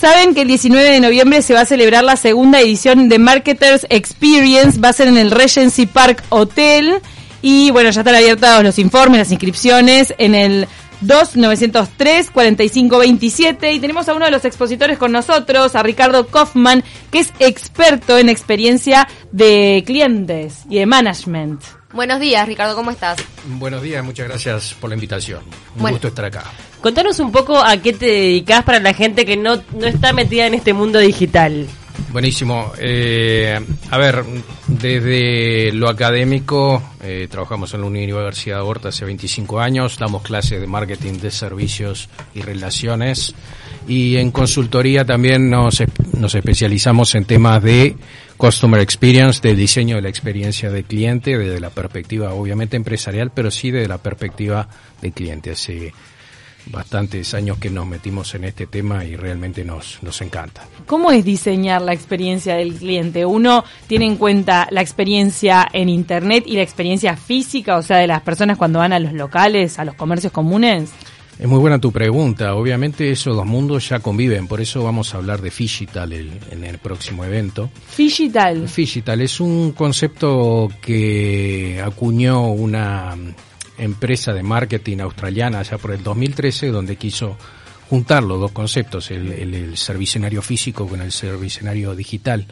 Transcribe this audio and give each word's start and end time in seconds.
Saben 0.00 0.32
que 0.32 0.42
el 0.42 0.46
19 0.46 0.92
de 0.92 1.00
noviembre 1.00 1.42
se 1.42 1.54
va 1.54 1.62
a 1.62 1.66
celebrar 1.66 2.04
la 2.04 2.14
segunda 2.14 2.60
edición 2.60 3.08
de 3.08 3.18
Marketers 3.18 3.84
Experience, 3.90 4.78
va 4.78 4.90
a 4.90 4.92
ser 4.92 5.08
en 5.08 5.18
el 5.18 5.32
Regency 5.32 5.86
Park 5.86 6.22
Hotel. 6.28 7.00
Y 7.42 7.72
bueno, 7.72 7.90
ya 7.90 8.02
están 8.02 8.14
abiertos 8.14 8.62
los 8.62 8.78
informes, 8.78 9.18
las 9.18 9.32
inscripciones 9.32 10.14
en 10.18 10.36
el 10.36 10.68
2903 11.00 12.30
4527 12.30 13.72
y 13.72 13.80
tenemos 13.80 14.08
a 14.08 14.14
uno 14.14 14.24
de 14.24 14.30
los 14.30 14.44
expositores 14.44 14.98
con 14.98 15.12
nosotros, 15.12 15.74
a 15.74 15.82
Ricardo 15.82 16.26
Kaufman, 16.26 16.82
que 17.10 17.20
es 17.20 17.32
experto 17.38 18.18
en 18.18 18.28
experiencia 18.28 19.08
de 19.32 19.82
clientes 19.86 20.62
y 20.68 20.78
de 20.78 20.86
management. 20.86 21.62
Buenos 21.92 22.20
días, 22.20 22.46
Ricardo, 22.46 22.74
¿cómo 22.76 22.90
estás? 22.90 23.16
Buenos 23.46 23.82
días, 23.82 24.04
muchas 24.04 24.28
gracias 24.28 24.74
por 24.78 24.90
la 24.90 24.94
invitación. 24.94 25.40
Un 25.74 25.82
Bueno. 25.82 25.94
gusto 25.94 26.08
estar 26.08 26.24
acá. 26.26 26.44
Contanos 26.82 27.18
un 27.18 27.32
poco 27.32 27.56
a 27.58 27.76
qué 27.78 27.92
te 27.92 28.06
dedicas 28.06 28.62
para 28.64 28.78
la 28.78 28.92
gente 28.92 29.24
que 29.24 29.36
no, 29.36 29.62
no 29.72 29.86
está 29.86 30.12
metida 30.12 30.46
en 30.46 30.54
este 30.54 30.74
mundo 30.74 30.98
digital. 30.98 31.66
Buenísimo. 32.10 32.72
Eh, 32.78 33.60
a 33.90 33.98
ver, 33.98 34.24
desde 34.66 35.72
lo 35.72 35.90
académico, 35.90 36.82
eh, 37.02 37.28
trabajamos 37.30 37.74
en 37.74 37.82
la 37.82 37.86
Universidad 37.86 38.56
de 38.56 38.62
Horta 38.62 38.88
hace 38.88 39.04
25 39.04 39.60
años, 39.60 39.98
damos 39.98 40.22
clases 40.22 40.58
de 40.58 40.66
marketing 40.66 41.18
de 41.18 41.30
servicios 41.30 42.08
y 42.34 42.40
relaciones 42.40 43.34
y 43.86 44.16
en 44.16 44.30
consultoría 44.30 45.04
también 45.04 45.50
nos, 45.50 45.82
nos 46.18 46.34
especializamos 46.34 47.14
en 47.14 47.26
temas 47.26 47.62
de 47.62 47.96
customer 48.38 48.80
experience, 48.80 49.46
de 49.46 49.54
diseño 49.54 49.96
de 49.96 50.02
la 50.02 50.08
experiencia 50.08 50.70
del 50.70 50.84
cliente, 50.84 51.36
desde 51.36 51.60
la 51.60 51.70
perspectiva 51.70 52.32
obviamente 52.32 52.76
empresarial, 52.76 53.32
pero 53.34 53.50
sí 53.50 53.70
desde 53.70 53.88
la 53.88 53.98
perspectiva 53.98 54.66
del 55.02 55.12
cliente. 55.12 55.50
Hace 55.50 55.92
bastantes 56.70 57.34
años 57.34 57.58
que 57.58 57.70
nos 57.70 57.86
metimos 57.86 58.34
en 58.34 58.44
este 58.44 58.66
tema 58.66 59.04
y 59.04 59.16
realmente 59.16 59.64
nos, 59.64 59.98
nos 60.02 60.20
encanta. 60.20 60.66
¿Cómo 60.86 61.10
es 61.10 61.24
diseñar 61.24 61.82
la 61.82 61.92
experiencia 61.92 62.54
del 62.56 62.74
cliente? 62.74 63.24
Uno 63.26 63.64
tiene 63.86 64.06
en 64.06 64.16
cuenta 64.16 64.68
la 64.70 64.80
experiencia 64.80 65.66
en 65.72 65.88
Internet 65.88 66.44
y 66.46 66.54
la 66.56 66.62
experiencia 66.62 67.16
física, 67.16 67.76
o 67.76 67.82
sea, 67.82 67.98
de 67.98 68.06
las 68.06 68.22
personas 68.22 68.58
cuando 68.58 68.78
van 68.78 68.92
a 68.92 68.98
los 68.98 69.12
locales, 69.12 69.78
a 69.78 69.84
los 69.84 69.94
comercios 69.94 70.32
comunes. 70.32 70.90
Es 71.38 71.46
muy 71.46 71.60
buena 71.60 71.78
tu 71.78 71.92
pregunta. 71.92 72.56
Obviamente 72.56 73.12
esos 73.12 73.36
dos 73.36 73.46
mundos 73.46 73.88
ya 73.88 74.00
conviven, 74.00 74.48
por 74.48 74.60
eso 74.60 74.82
vamos 74.82 75.14
a 75.14 75.18
hablar 75.18 75.40
de 75.40 75.52
Figital 75.52 76.12
el- 76.12 76.32
en 76.50 76.64
el 76.64 76.78
próximo 76.78 77.24
evento. 77.24 77.70
Digital. 77.96 78.68
Figital 78.68 79.20
es 79.20 79.38
un 79.38 79.70
concepto 79.70 80.68
que 80.82 81.80
acuñó 81.84 82.48
una 82.50 83.14
empresa 83.78 84.32
de 84.32 84.42
marketing 84.42 84.98
australiana 84.98 85.62
ya 85.62 85.78
por 85.78 85.92
el 85.92 86.02
2013, 86.02 86.68
donde 86.68 86.96
quiso 86.96 87.36
juntar 87.88 88.22
los 88.22 88.38
dos 88.38 88.52
conceptos, 88.52 89.10
el, 89.10 89.32
el, 89.32 89.54
el 89.54 89.76
servicenario 89.76 90.42
físico 90.42 90.86
con 90.86 91.00
el 91.00 91.10
servicenario 91.10 91.94
digital. 91.94 92.46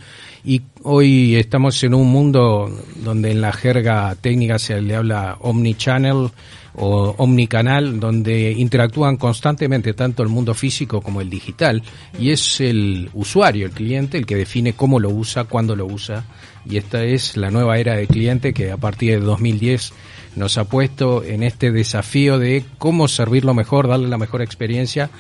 Y 0.45 0.63
hoy 0.83 1.37
estamos 1.37 1.83
en 1.83 1.93
un 1.93 2.09
mundo 2.11 2.71
donde 2.97 3.33
en 3.33 3.41
la 3.41 3.53
jerga 3.53 4.15
técnica 4.15 4.59
se 4.59 4.81
le 4.81 4.97
habla 4.97 5.37
omnichannel 5.41 6.31
o 6.77 7.15
omnicanal, 7.19 7.99
donde 7.99 8.53
interactúan 8.53 9.17
constantemente 9.17 9.95
tanto 9.95 10.23
el 10.23 10.29
mundo 10.29 10.55
físico 10.55 11.01
como 11.01 11.21
el 11.21 11.31
digital, 11.31 11.83
y 12.19 12.31
es 12.31 12.61
el 12.61 13.11
usuario, 13.15 13.67
el 13.67 13.73
cliente, 13.73 14.19
el 14.19 14.27
que 14.27 14.37
define 14.37 14.75
cómo 14.75 15.01
lo 15.01 15.11
usa, 15.11 15.45
cuándo 15.45 15.75
lo 15.75 15.87
usa, 15.87 16.25
y 16.69 16.77
esta 16.77 17.05
es 17.05 17.37
la 17.37 17.51
nueva 17.51 17.79
era 17.79 17.95
del 17.95 18.09
cliente 18.09 18.53
que 18.53 18.71
a 18.73 18.77
partir 18.77 19.19
de 19.19 19.25
2010 19.25 19.93
nos 20.35 20.59
ha 20.59 20.65
puesto 20.65 21.25
en 21.25 21.43
este 21.43 21.71
desafío 21.71 22.39
de 22.39 22.65
cómo 22.79 23.09
servirlo 23.09 23.55
mejor, 23.55 23.89
darle 23.89 24.09
la 24.09 24.19
mejor 24.19 24.43
experiencia 24.43 25.11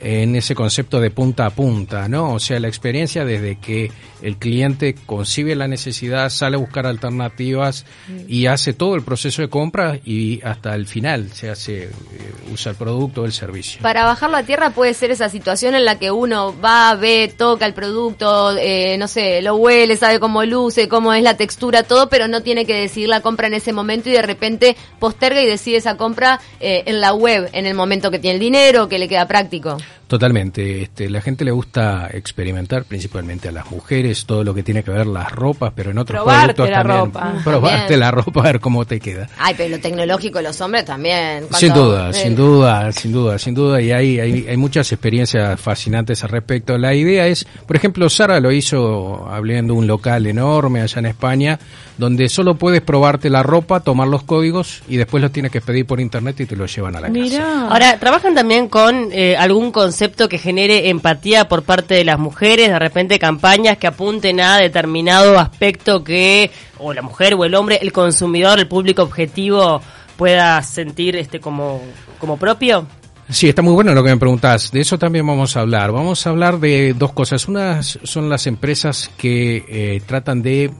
en 0.00 0.34
ese 0.34 0.54
concepto 0.54 1.00
de 1.00 1.10
punta 1.10 1.46
a 1.46 1.50
punta, 1.50 2.08
¿no? 2.08 2.34
O 2.34 2.40
sea, 2.40 2.58
la 2.58 2.68
experiencia 2.68 3.24
desde 3.24 3.56
que 3.56 3.92
el 4.22 4.36
cliente 4.36 4.94
concibe 5.06 5.54
la 5.54 5.68
necesidad, 5.68 6.30
sale 6.30 6.56
a 6.56 6.58
buscar 6.58 6.86
alternativas 6.86 7.84
y 8.26 8.46
hace 8.46 8.72
todo 8.72 8.94
el 8.94 9.02
proceso 9.02 9.42
de 9.42 9.48
compra 9.48 9.98
y 10.04 10.40
hasta 10.42 10.74
el 10.74 10.86
final 10.86 11.30
se 11.32 11.50
hace, 11.50 11.84
eh, 11.84 11.90
usa 12.52 12.72
el 12.72 12.76
producto 12.76 13.22
o 13.22 13.24
el 13.24 13.32
servicio. 13.32 13.82
Para 13.82 14.04
bajarlo 14.04 14.36
a 14.36 14.42
tierra 14.42 14.70
puede 14.70 14.94
ser 14.94 15.10
esa 15.10 15.28
situación 15.28 15.74
en 15.74 15.84
la 15.84 15.98
que 15.98 16.10
uno 16.10 16.58
va, 16.60 16.94
ve, 16.94 17.32
toca 17.34 17.66
el 17.66 17.74
producto, 17.74 18.56
eh, 18.56 18.96
no 18.98 19.08
sé, 19.08 19.42
lo 19.42 19.56
huele, 19.56 19.96
sabe 19.96 20.18
cómo 20.18 20.44
luce, 20.44 20.88
cómo 20.88 21.12
es 21.12 21.22
la 21.22 21.36
textura, 21.36 21.82
todo, 21.82 22.08
pero 22.08 22.28
no 22.28 22.42
tiene 22.42 22.64
que 22.64 22.74
decidir 22.74 23.08
la 23.08 23.20
compra 23.20 23.46
en 23.46 23.54
ese 23.54 23.72
momento 23.72 24.08
y 24.08 24.12
de 24.12 24.22
repente 24.22 24.76
posterga 24.98 25.42
y 25.42 25.46
decide 25.46 25.76
esa 25.76 25.96
compra 25.96 26.40
eh, 26.60 26.84
en 26.86 27.00
la 27.00 27.12
web, 27.12 27.48
en 27.52 27.66
el 27.66 27.74
momento 27.74 28.10
que 28.10 28.18
tiene 28.18 28.34
el 28.34 28.40
dinero, 28.40 28.88
que 28.88 28.98
le 28.98 29.08
queda 29.08 29.26
práctico. 29.26 29.78
Totalmente. 30.10 30.82
Este, 30.82 31.08
la 31.08 31.20
gente 31.20 31.44
le 31.44 31.52
gusta 31.52 32.10
experimentar, 32.12 32.82
principalmente 32.82 33.46
a 33.46 33.52
las 33.52 33.70
mujeres, 33.70 34.26
todo 34.26 34.42
lo 34.42 34.52
que 34.52 34.64
tiene 34.64 34.82
que 34.82 34.90
ver 34.90 35.06
las 35.06 35.30
ropas, 35.30 35.72
pero 35.72 35.92
en 35.92 35.98
otros 35.98 36.20
Probarte 36.24 36.54
productos 36.54 36.68
la 36.68 36.82
también. 36.82 36.98
ropa. 37.14 37.34
Probarte 37.44 37.78
También. 37.78 38.00
la 38.00 38.10
ropa, 38.10 38.40
a 38.40 38.42
ver 38.42 38.58
cómo 38.58 38.84
te 38.84 38.98
queda. 38.98 39.28
Ay, 39.38 39.54
pero 39.56 39.68
lo 39.76 39.78
tecnológico 39.80 40.38
de 40.38 40.42
los 40.42 40.60
hombres 40.60 40.84
también. 40.84 41.46
Sin 41.52 41.72
duda, 41.72 42.10
eh, 42.10 42.12
sin 42.12 42.34
duda, 42.34 42.90
sin 42.90 43.12
duda, 43.12 43.38
sin 43.38 43.54
duda, 43.54 43.80
y 43.80 43.92
hay, 43.92 44.18
hay, 44.18 44.46
hay 44.48 44.56
muchas 44.56 44.90
experiencias 44.90 45.60
fascinantes 45.60 46.24
al 46.24 46.30
respecto. 46.30 46.76
La 46.76 46.92
idea 46.92 47.28
es, 47.28 47.46
por 47.64 47.76
ejemplo, 47.76 48.10
Sara 48.10 48.40
lo 48.40 48.50
hizo 48.50 49.28
abriendo 49.30 49.74
un 49.74 49.86
local 49.86 50.26
enorme 50.26 50.80
allá 50.80 50.98
en 50.98 51.06
España, 51.06 51.60
donde 51.98 52.28
solo 52.28 52.56
puedes 52.56 52.80
probarte 52.80 53.30
la 53.30 53.44
ropa, 53.44 53.78
tomar 53.78 54.08
los 54.08 54.24
códigos 54.24 54.82
y 54.88 54.96
después 54.96 55.22
los 55.22 55.30
tienes 55.30 55.52
que 55.52 55.60
pedir 55.60 55.86
por 55.86 56.00
internet 56.00 56.40
y 56.40 56.46
te 56.46 56.56
los 56.56 56.74
llevan 56.74 56.96
a 56.96 57.00
la 57.00 57.06
casa. 57.06 57.20
Mirá. 57.20 57.68
Ahora, 57.68 57.96
¿trabajan 58.00 58.34
también 58.34 58.68
con 58.68 59.10
eh, 59.12 59.36
algún 59.36 59.70
concepto 59.70 59.99
que 60.28 60.38
genere 60.38 60.88
empatía 60.88 61.48
por 61.48 61.62
parte 61.62 61.94
de 61.94 62.04
las 62.04 62.18
mujeres? 62.18 62.68
De 62.68 62.78
repente 62.78 63.18
campañas 63.18 63.76
que 63.78 63.86
apunten 63.86 64.40
a 64.40 64.58
determinado 64.58 65.38
aspecto 65.38 66.02
que 66.02 66.50
o 66.78 66.92
la 66.94 67.02
mujer 67.02 67.34
o 67.34 67.44
el 67.44 67.54
hombre, 67.54 67.78
el 67.82 67.92
consumidor, 67.92 68.58
el 68.58 68.66
público 68.66 69.02
objetivo 69.02 69.82
pueda 70.16 70.62
sentir 70.62 71.16
este 71.16 71.40
como, 71.40 71.82
como 72.18 72.36
propio. 72.36 72.86
Sí, 73.28 73.48
está 73.48 73.62
muy 73.62 73.74
bueno 73.74 73.94
lo 73.94 74.02
que 74.02 74.10
me 74.10 74.16
preguntás. 74.16 74.72
De 74.72 74.80
eso 74.80 74.98
también 74.98 75.26
vamos 75.26 75.56
a 75.56 75.60
hablar. 75.60 75.92
Vamos 75.92 76.26
a 76.26 76.30
hablar 76.30 76.58
de 76.58 76.94
dos 76.94 77.12
cosas. 77.12 77.46
Una 77.46 77.82
son 77.82 78.28
las 78.28 78.46
empresas 78.46 79.10
que 79.16 79.64
eh, 79.68 80.02
tratan 80.06 80.42
de 80.42 80.72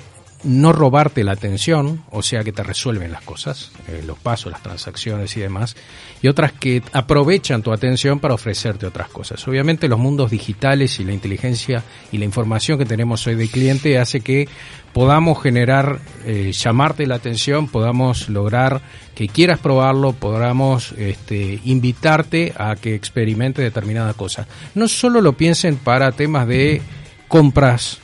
no 0.43 0.73
robarte 0.73 1.23
la 1.23 1.33
atención, 1.33 2.03
o 2.11 2.23
sea 2.23 2.43
que 2.43 2.53
te 2.53 2.63
resuelven 2.63 3.13
las 3.13 3.23
cosas, 3.23 3.73
eh, 3.89 4.03
los 4.07 4.19
pasos, 4.19 4.51
las 4.51 4.63
transacciones 4.63 5.37
y 5.37 5.41
demás, 5.41 5.77
y 6.23 6.29
otras 6.29 6.53
que 6.53 6.83
aprovechan 6.93 7.63
tu 7.63 7.73
atención 7.73 8.21
para 8.21 8.35
ofrecerte 8.35 8.87
otras 8.87 9.09
cosas. 9.09 9.47
Obviamente 9.47 9.89
los 9.89 9.99
mundos 9.99 10.31
digitales 10.31 10.99
y 10.99 11.05
la 11.05 11.13
inteligencia 11.13 11.83
y 12.11 12.19
la 12.19 12.25
información 12.25 12.79
que 12.79 12.87
tenemos 12.87 13.27
hoy 13.27 13.35
de 13.35 13.49
cliente 13.49 13.99
hace 13.99 14.21
que 14.21 14.49
podamos 14.95 15.43
generar, 15.43 16.01
eh, 16.25 16.53
llamarte 16.53 17.07
la 17.07 17.17
atención, 17.17 17.69
podamos 17.69 18.29
lograr 18.29 18.81
que 19.15 19.29
quieras 19.29 19.59
probarlo, 19.59 20.13
podamos 20.13 20.93
este, 20.93 21.61
invitarte 21.65 22.55
a 22.57 22.77
que 22.77 22.95
experimente 22.95 23.61
determinada 23.61 24.15
cosa. 24.15 24.47
No 24.75 24.89
solo 24.89 25.21
lo 25.21 25.35
piensen 25.35 25.77
para 25.77 26.13
temas 26.13 26.47
de 26.49 26.81
compras 27.29 28.01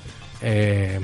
eh, 0.48 1.00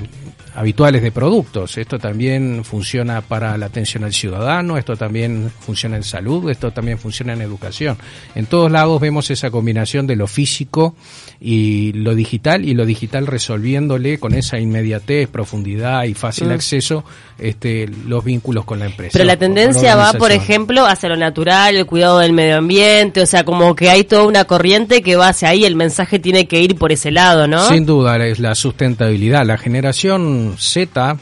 habituales 0.55 1.01
de 1.01 1.11
productos. 1.11 1.77
Esto 1.77 1.99
también 1.99 2.63
funciona 2.63 3.19
para 3.19 3.57
la 3.57 3.65
atención 3.65 4.05
al 4.05 4.13
ciudadano, 4.13 4.77
esto 4.77 4.95
también 4.95 5.51
funciona 5.59 5.97
en 5.97 6.03
salud, 6.03 6.49
esto 6.49 6.71
también 6.71 6.97
funciona 6.97 7.33
en 7.33 7.41
educación. 7.41 7.97
En 8.35 8.45
todos 8.45 8.71
lados 8.71 9.01
vemos 9.01 9.29
esa 9.31 9.51
combinación 9.51 10.07
de 10.07 10.15
lo 10.15 10.27
físico 10.27 10.95
y 11.41 11.91
lo 11.91 12.15
digital 12.15 12.63
y 12.63 12.73
lo 12.73 12.85
digital 12.85 13.27
resolviéndole 13.27 14.17
con 14.17 14.33
esa 14.33 14.59
inmediatez, 14.59 15.27
profundidad 15.27 16.05
y 16.05 16.13
fácil 16.13 16.51
acceso 16.51 17.03
este, 17.37 17.89
los 18.07 18.23
vínculos 18.23 18.63
con 18.63 18.79
la 18.79 18.85
empresa. 18.85 19.11
Pero 19.13 19.25
la 19.25 19.35
tendencia 19.35 19.97
va, 19.97 20.13
por 20.13 20.31
ejemplo, 20.31 20.85
hacia 20.85 21.09
lo 21.09 21.17
natural, 21.17 21.75
el 21.75 21.85
cuidado 21.85 22.19
del 22.19 22.31
medio 22.31 22.57
ambiente, 22.57 23.21
o 23.21 23.25
sea, 23.25 23.43
como 23.43 23.75
que 23.75 23.89
hay 23.89 24.05
toda 24.05 24.23
una 24.23 24.45
corriente 24.45 25.01
que 25.01 25.17
va 25.17 25.29
hacia 25.29 25.49
ahí, 25.49 25.65
el 25.65 25.75
mensaje 25.75 26.19
tiene 26.19 26.47
que 26.47 26.61
ir 26.61 26.77
por 26.77 26.93
ese 26.93 27.11
lado, 27.11 27.47
¿no? 27.47 27.67
Sin 27.67 27.85
duda, 27.85 28.23
es 28.25 28.39
la 28.39 28.55
sustentabilidad. 28.55 29.32
La 29.41 29.57
generación 29.57 30.55
Z, 30.59 31.17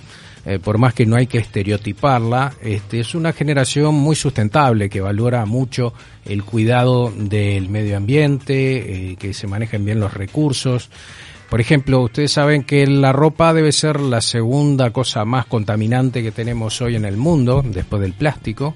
eh, 0.46 0.60
por 0.60 0.78
más 0.78 0.94
que 0.94 1.06
no 1.06 1.16
hay 1.16 1.28
que 1.28 1.38
estereotiparla, 1.38 2.54
este, 2.62 3.00
es 3.00 3.16
una 3.16 3.32
generación 3.32 3.96
muy 3.96 4.18
sustentable 4.18 4.90
que 4.90 5.00
valora 5.00 5.46
mucho 5.46 5.94
el 6.26 6.44
cuidado 6.44 7.10
del 7.16 7.70
medio 7.70 7.96
ambiente, 7.96 9.12
eh, 9.12 9.16
que 9.16 9.34
se 9.34 9.48
manejen 9.48 9.86
bien 9.86 10.02
los 10.02 10.14
recursos. 10.14 10.90
Por 11.50 11.62
ejemplo, 11.62 12.02
ustedes 12.02 12.34
saben 12.34 12.64
que 12.64 12.86
la 12.86 13.14
ropa 13.14 13.54
debe 13.54 13.72
ser 13.72 14.02
la 14.02 14.20
segunda 14.20 14.92
cosa 14.92 15.24
más 15.24 15.46
contaminante 15.46 16.22
que 16.22 16.32
tenemos 16.32 16.82
hoy 16.82 16.98
en 16.98 17.06
el 17.06 17.16
mundo, 17.16 17.64
después 17.66 18.02
del 18.02 18.14
plástico, 18.14 18.76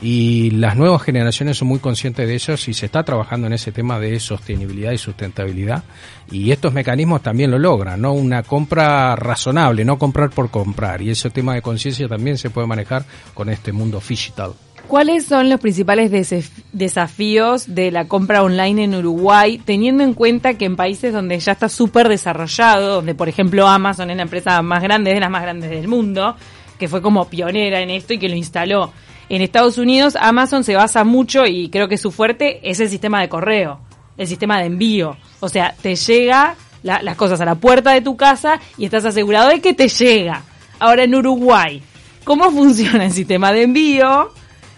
y 0.00 0.50
las 0.50 0.76
nuevas 0.76 1.02
generaciones 1.02 1.56
son 1.56 1.68
muy 1.68 1.78
conscientes 1.78 2.28
de 2.28 2.34
eso 2.34 2.52
y 2.52 2.74
se 2.74 2.86
está 2.86 3.02
trabajando 3.02 3.46
en 3.46 3.54
ese 3.54 3.72
tema 3.72 3.98
de 3.98 4.20
sostenibilidad 4.20 4.92
y 4.92 4.98
sustentabilidad, 4.98 5.84
y 6.30 6.50
estos 6.50 6.72
mecanismos 6.72 7.22
también 7.22 7.50
lo 7.50 7.58
logran, 7.58 8.00
¿no? 8.00 8.12
Una 8.12 8.42
compra 8.42 9.16
razonable, 9.16 9.84
no 9.84 9.98
comprar 9.98 10.30
por 10.30 10.50
comprar, 10.50 11.02
y 11.02 11.10
ese 11.10 11.30
tema 11.30 11.54
de 11.54 11.62
conciencia 11.62 12.08
también 12.08 12.36
se 12.36 12.50
puede 12.50 12.66
manejar 12.66 13.04
con 13.34 13.48
este 13.48 13.72
mundo 13.72 14.02
digital. 14.06 14.52
¿Cuáles 14.86 15.26
son 15.26 15.48
los 15.48 15.58
principales 15.58 16.12
desaf- 16.12 16.62
desafíos 16.72 17.74
de 17.74 17.90
la 17.90 18.06
compra 18.06 18.44
online 18.44 18.84
en 18.84 18.94
Uruguay, 18.94 19.60
teniendo 19.64 20.04
en 20.04 20.14
cuenta 20.14 20.54
que 20.54 20.64
en 20.64 20.76
países 20.76 21.12
donde 21.12 21.40
ya 21.40 21.52
está 21.52 21.68
súper 21.68 22.08
desarrollado, 22.08 22.94
donde 22.94 23.14
por 23.16 23.28
ejemplo 23.28 23.66
Amazon 23.66 24.10
es 24.10 24.16
la 24.16 24.22
empresa 24.22 24.62
más 24.62 24.82
grande, 24.82 25.12
de 25.12 25.18
las 25.18 25.30
más 25.30 25.42
grandes 25.42 25.70
del 25.70 25.88
mundo, 25.88 26.36
que 26.78 26.86
fue 26.86 27.02
como 27.02 27.28
pionera 27.28 27.80
en 27.80 27.90
esto 27.90 28.12
y 28.12 28.18
que 28.18 28.28
lo 28.28 28.36
instaló 28.36 28.92
en 29.28 29.42
Estados 29.42 29.78
Unidos, 29.78 30.16
Amazon 30.20 30.62
se 30.64 30.74
basa 30.76 31.04
mucho 31.04 31.46
y 31.46 31.68
creo 31.68 31.88
que 31.88 31.98
su 31.98 32.10
fuerte 32.12 32.60
es 32.68 32.80
el 32.80 32.88
sistema 32.88 33.20
de 33.20 33.28
correo, 33.28 33.80
el 34.16 34.26
sistema 34.26 34.58
de 34.60 34.66
envío. 34.66 35.16
O 35.40 35.48
sea, 35.48 35.74
te 35.82 35.94
llega 35.96 36.54
la- 36.82 37.02
las 37.02 37.16
cosas 37.16 37.40
a 37.40 37.44
la 37.44 37.56
puerta 37.56 37.92
de 37.92 38.00
tu 38.02 38.16
casa 38.16 38.60
y 38.78 38.84
estás 38.84 39.04
asegurado 39.04 39.48
de 39.48 39.60
que 39.60 39.74
te 39.74 39.88
llega. 39.88 40.42
Ahora 40.78 41.04
en 41.04 41.14
Uruguay, 41.14 41.82
¿cómo 42.24 42.50
funciona 42.52 43.04
el 43.06 43.12
sistema 43.12 43.52
de 43.52 43.62
envío? 43.62 44.30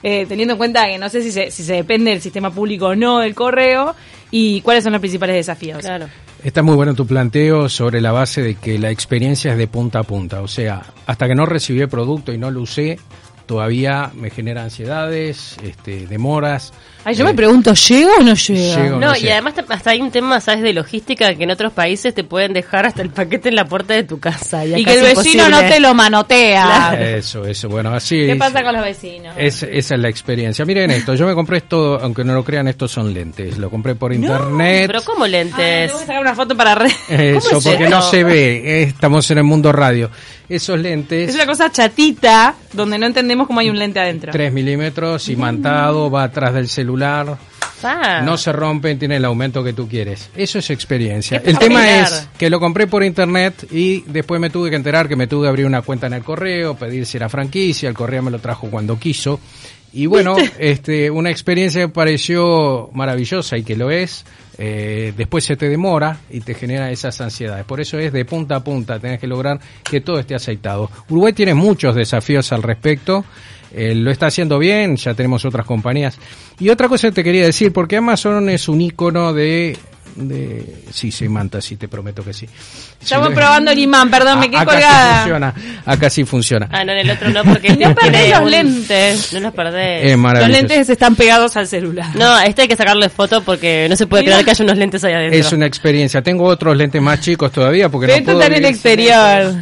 Eh, 0.02 0.26
teniendo 0.28 0.52
en 0.54 0.58
cuenta 0.58 0.86
que 0.86 0.96
no 0.96 1.08
sé 1.08 1.22
si 1.22 1.32
se, 1.32 1.50
si 1.50 1.64
se 1.64 1.74
depende 1.74 2.12
del 2.12 2.20
sistema 2.20 2.50
público 2.52 2.86
o 2.86 2.94
no 2.94 3.18
del 3.18 3.34
correo 3.34 3.96
y 4.30 4.60
cuáles 4.60 4.84
son 4.84 4.92
los 4.92 5.00
principales 5.00 5.34
desafíos. 5.34 5.80
Claro. 5.80 6.06
Está 6.44 6.62
muy 6.62 6.76
bueno 6.76 6.94
tu 6.94 7.04
planteo 7.04 7.68
sobre 7.68 8.00
la 8.00 8.12
base 8.12 8.40
de 8.42 8.54
que 8.54 8.78
la 8.78 8.92
experiencia 8.92 9.50
es 9.52 9.58
de 9.58 9.66
punta 9.66 9.98
a 9.98 10.02
punta. 10.04 10.40
O 10.40 10.46
sea, 10.46 10.82
hasta 11.04 11.26
que 11.26 11.34
no 11.34 11.46
recibí 11.46 11.80
el 11.80 11.88
producto 11.88 12.32
y 12.32 12.38
no 12.38 12.48
lo 12.52 12.60
usé, 12.62 13.00
todavía 13.48 14.12
me 14.14 14.30
genera 14.30 14.62
ansiedades, 14.62 15.56
este, 15.64 16.06
demoras. 16.06 16.72
Ay, 17.04 17.14
yo 17.14 17.24
Eh, 17.24 17.28
me 17.28 17.34
pregunto, 17.34 17.72
¿llega 17.74 18.10
o 18.20 18.22
no 18.22 18.34
llega? 18.34 18.76
Llego. 18.84 19.00
No, 19.00 19.06
no 19.08 19.16
y 19.16 19.20
sé. 19.20 19.32
además 19.32 19.54
te- 19.54 19.64
hasta 19.68 19.90
hay 19.90 20.00
un 20.02 20.10
tema, 20.10 20.40
¿sabes? 20.40 20.62
De 20.62 20.72
logística 20.74 21.34
que 21.34 21.44
en 21.44 21.50
otros 21.50 21.72
países 21.72 22.12
te 22.14 22.22
pueden 22.24 22.52
dejar 22.52 22.84
hasta 22.86 23.00
el 23.02 23.08
paquete 23.10 23.48
en 23.48 23.56
la 23.56 23.64
puerta 23.64 23.94
de 23.94 24.04
tu 24.04 24.20
casa. 24.20 24.64
Y, 24.66 24.84
que 24.84 24.92
el 24.92 25.00
vecino 25.02 25.44
imposible. 25.44 25.48
no 25.50 25.60
te 25.60 25.80
lo 25.80 25.94
manotea. 25.94 26.94
Eso, 27.16 27.44
eso, 27.46 27.68
bueno, 27.68 27.94
así 27.94 28.16
¿Qué 28.16 28.32
es. 28.32 28.38
pasa 28.38 28.62
con 28.62 28.74
los 28.74 28.84
vecinos? 28.84 29.34
Es- 29.38 29.62
esa 29.62 29.94
es 29.94 30.00
la 30.00 30.08
experiencia. 30.08 30.64
Miren 30.66 30.90
esto, 30.90 31.14
yo 31.14 31.26
me 31.26 31.34
compré 31.34 31.58
esto, 31.58 31.98
aunque 32.02 32.24
no 32.24 32.34
lo 32.34 32.44
crean, 32.44 32.68
estos 32.68 32.90
son 32.92 33.14
lentes. 33.14 33.56
Lo 33.58 33.70
compré 33.70 33.94
por 33.94 34.12
internet. 34.12 34.84
Pero 34.86 35.02
¿cómo 35.02 35.26
lentes? 35.26 35.86
tengo 35.86 35.98
que 36.00 36.06
sacar 36.06 36.20
una 36.20 36.34
foto 36.34 36.54
para 36.56 36.74
red. 36.74 36.90
Eso, 37.08 37.56
es 37.58 37.64
porque 37.64 37.88
no 37.88 38.02
se 38.02 38.22
ve. 38.24 38.56
eh, 38.64 38.82
Estamos 38.82 39.30
en 39.30 39.38
el 39.38 39.44
mundo 39.44 39.72
radio. 39.72 40.10
Esos 40.48 40.78
lentes, 40.78 41.28
Es 41.28 41.34
una 41.34 41.46
cosa 41.46 41.70
chatita 41.70 42.54
donde 42.72 42.98
no 42.98 43.06
entendemos 43.06 43.46
cómo 43.46 43.60
hay 43.60 43.68
un 43.68 43.78
lente 43.78 44.00
adentro. 44.00 44.32
3 44.32 44.52
milímetros, 44.52 45.28
imantado, 45.28 46.10
va 46.10 46.24
atrás 46.24 46.54
del 46.54 46.68
celular. 46.68 47.36
Ah. 47.82 48.22
No 48.24 48.36
se 48.36 48.52
rompen, 48.52 48.98
tiene 48.98 49.16
el 49.16 49.24
aumento 49.24 49.62
que 49.62 49.72
tú 49.72 49.88
quieres. 49.88 50.30
Eso 50.34 50.58
es 50.58 50.70
experiencia. 50.70 51.40
El 51.44 51.58
tema 51.58 52.00
es 52.00 52.28
que 52.36 52.50
lo 52.50 52.58
compré 52.58 52.86
por 52.86 53.04
internet 53.04 53.66
y 53.70 54.00
después 54.02 54.40
me 54.40 54.50
tuve 54.50 54.70
que 54.70 54.76
enterar 54.76 55.08
que 55.08 55.16
me 55.16 55.26
tuve 55.26 55.44
que 55.44 55.48
abrir 55.48 55.66
una 55.66 55.82
cuenta 55.82 56.06
en 56.06 56.14
el 56.14 56.24
correo, 56.24 56.76
pedir 56.76 57.06
si 57.06 57.16
era 57.16 57.28
franquicia, 57.28 57.88
el 57.88 57.94
correo 57.94 58.22
me 58.22 58.30
lo 58.30 58.38
trajo 58.38 58.68
cuando 58.70 58.98
quiso. 58.98 59.38
Y 59.92 60.06
bueno, 60.06 60.36
este, 60.58 61.10
una 61.10 61.30
experiencia 61.30 61.82
que 61.82 61.88
pareció 61.88 62.90
maravillosa 62.92 63.56
y 63.56 63.62
que 63.62 63.76
lo 63.76 63.90
es. 63.90 64.24
Eh, 64.60 65.12
después 65.16 65.44
se 65.44 65.56
te 65.56 65.68
demora 65.68 66.18
y 66.30 66.40
te 66.40 66.52
genera 66.52 66.90
esas 66.90 67.20
ansiedades. 67.20 67.64
Por 67.64 67.80
eso 67.80 67.96
es 67.98 68.12
de 68.12 68.24
punta 68.24 68.56
a 68.56 68.64
punta, 68.64 68.98
tenés 68.98 69.20
que 69.20 69.28
lograr 69.28 69.60
que 69.88 70.00
todo 70.00 70.18
esté 70.18 70.34
aceitado. 70.34 70.90
Uruguay 71.08 71.32
tiene 71.32 71.54
muchos 71.54 71.94
desafíos 71.94 72.52
al 72.52 72.64
respecto. 72.64 73.24
Eh, 73.72 73.94
lo 73.94 74.10
está 74.10 74.26
haciendo 74.26 74.58
bien, 74.58 74.96
ya 74.96 75.14
tenemos 75.14 75.44
otras 75.44 75.64
compañías. 75.64 76.18
Y 76.58 76.70
otra 76.70 76.88
cosa 76.88 77.08
que 77.08 77.12
te 77.12 77.24
quería 77.24 77.44
decir, 77.44 77.72
porque 77.72 77.96
Amazon 77.96 78.48
es 78.48 78.68
un 78.68 78.80
icono 78.80 79.32
de... 79.32 79.78
de 80.26 80.84
sí, 80.92 81.12
sí, 81.12 81.28
Manta, 81.28 81.60
sí, 81.60 81.76
te 81.76 81.86
prometo 81.88 82.24
que 82.24 82.32
sí. 82.32 82.46
Estamos 83.00 83.28
Sí, 83.28 83.34
probando 83.34 83.70
el 83.70 83.78
imán, 83.78 84.10
perdón, 84.10 84.40
me 84.40 84.48
quedé 84.50 84.58
acá 84.60 84.70
sí 84.70 84.76
colgada. 84.76 85.14
funciona, 85.18 85.54
acá 85.86 86.10
sí 86.10 86.24
funciona. 86.24 86.68
Ah, 86.72 86.84
no, 86.84 86.92
en 86.92 86.98
el 86.98 87.10
otro 87.10 87.30
no, 87.30 87.44
porque 87.44 87.68
No 87.76 87.94
perdés 87.94 88.30
los 88.30 88.40
un- 88.40 88.50
lentes. 88.50 89.32
No 89.32 89.40
los 89.40 89.54
perdés. 89.54 90.16
Los 90.18 90.48
lentes 90.48 90.88
están 90.88 91.14
pegados 91.14 91.56
al 91.56 91.68
celular. 91.68 92.14
No, 92.16 92.38
este 92.40 92.62
hay 92.62 92.68
que 92.68 92.76
sacarle 92.76 93.08
foto 93.08 93.42
porque 93.42 93.86
no 93.88 93.96
se 93.96 94.06
puede 94.06 94.22
Mira. 94.24 94.34
creer 94.34 94.44
que 94.44 94.50
haya 94.52 94.64
unos 94.64 94.78
lentes 94.78 95.04
ahí 95.04 95.12
adentro. 95.12 95.38
Es 95.38 95.52
una 95.52 95.66
experiencia. 95.66 96.22
Tengo 96.22 96.44
otros 96.44 96.76
lentes 96.76 97.00
más 97.00 97.20
chicos 97.20 97.52
todavía 97.52 97.88
porque 97.88 98.06
Pero 98.08 98.18
no 98.18 98.24
puedo 98.24 98.42
en 98.42 98.54
el 98.54 98.64
exterior. 98.64 99.54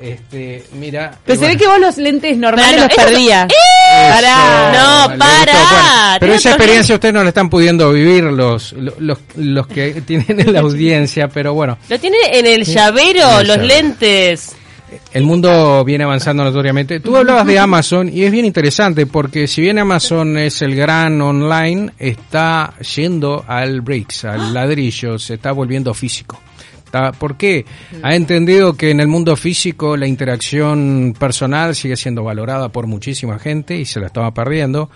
Este, 0.00 0.64
mira. 0.74 1.18
Pero 1.24 1.34
eh, 1.34 1.38
se 1.38 1.46
ve 1.48 1.56
bueno. 1.56 1.58
que 1.60 1.66
vos 1.66 1.80
los 1.80 1.96
lentes 1.98 2.36
normales 2.38 2.70
Claro, 2.74 2.88
los 2.96 3.04
perdías. 3.04 3.46
Eso, 3.50 4.14
Pará. 4.14 4.72
No, 4.72 5.18
para. 5.18 5.52
Bueno, 5.52 6.16
pero 6.20 6.34
esa 6.34 6.50
experiencia 6.50 6.94
ustedes 6.94 7.14
no 7.14 7.22
la 7.22 7.28
están 7.30 7.50
pudiendo 7.50 7.92
vivir 7.92 8.24
los, 8.24 8.72
los, 8.72 9.18
los 9.36 9.66
que 9.66 10.00
tienen 10.06 10.40
en 10.40 10.52
la 10.52 10.60
audiencia, 10.60 11.28
pero 11.28 11.54
bueno, 11.54 11.78
Lo 11.88 11.98
tiene 11.98 12.18
en 12.32 12.46
el 12.46 12.64
llavero, 12.64 13.22
En 13.34 13.40
el 13.40 13.46
los 13.48 13.56
llavero. 13.56 13.66
lentes. 13.66 14.54
el 15.12 15.22
mundo 15.24 15.84
viene 15.84 16.04
avanzando 16.04 16.44
notoriamente. 16.44 17.00
Tú 17.00 17.16
hablabas 17.16 17.46
de 17.46 17.58
Amazon 17.58 18.08
y 18.12 18.22
es 18.24 18.30
bien 18.30 18.44
interesante 18.44 19.06
porque 19.06 19.46
si 19.48 19.62
bien 19.62 19.78
Amazon 19.78 20.38
es 20.38 20.62
el 20.62 20.76
gran 20.76 21.20
online, 21.20 21.92
está 21.98 22.74
yendo 22.94 23.44
al 23.48 23.80
bricks, 23.80 24.24
al 24.26 24.54
ladrillo, 24.54 25.18
se 25.18 25.34
está 25.34 25.52
volviendo 25.52 25.92
físico. 25.94 26.40
¿Por 27.18 27.36
qué? 27.36 27.64
Ha 28.02 28.14
entendido 28.14 28.74
que 28.74 28.90
en 28.90 29.00
el 29.00 29.08
mundo 29.08 29.36
físico 29.36 29.96
la 29.96 30.06
interacción 30.06 31.14
personal 31.18 31.74
sigue 31.74 31.96
siendo 31.96 32.24
valorada 32.24 32.70
por 32.70 32.86
muchísima 32.86 33.38
gente 33.38 33.76
y 33.76 33.84
se 33.84 34.00
la 34.00 34.06
estaba 34.06 34.32
perdiendo. 34.32 34.90